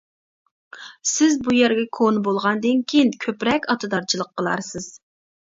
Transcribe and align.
-سىز 0.77 1.35
بۇ 1.47 1.53
يەرگە 1.57 1.83
كونا 1.99 2.23
بولغاندىن 2.29 2.81
كېيىن 2.93 3.13
كۆپرەك 3.27 3.71
ئاتىدارچىلىق 3.75 4.33
قىلارسىز. 4.41 4.91